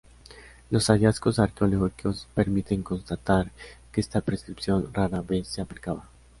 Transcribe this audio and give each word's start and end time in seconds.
Los 0.71 0.89
hallazgos 0.89 1.37
arqueológicos 1.37 2.27
permiten 2.33 2.81
constatar 2.81 3.51
que 3.91 4.01
esta 4.01 4.21
prescripción 4.21 4.91
rara 4.91 5.21
vez 5.21 5.47
se 5.47 5.61
aplicaba. 5.61 6.09